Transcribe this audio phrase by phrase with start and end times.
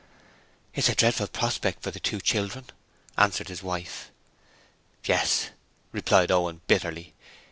[0.73, 2.65] 'It's a dreadful prospect for the two children,'
[3.19, 4.09] answered his wife.
[5.05, 5.51] 'Yes,'
[5.91, 7.13] replied Owen bitterly.